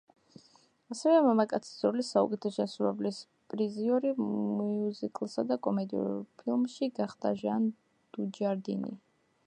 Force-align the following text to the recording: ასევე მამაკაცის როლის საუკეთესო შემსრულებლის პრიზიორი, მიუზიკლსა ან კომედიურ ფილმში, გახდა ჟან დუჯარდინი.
ასევე 0.93 1.17
მამაკაცის 1.25 1.75
როლის 1.87 2.07
საუკეთესო 2.15 2.53
შემსრულებლის 2.55 3.19
პრიზიორი, 3.53 4.13
მიუზიკლსა 4.61 5.45
ან 5.57 5.61
კომედიურ 5.69 6.11
ფილმში, 6.43 6.91
გახდა 7.03 7.37
ჟან 7.45 7.71
დუჯარდინი. 8.19 8.97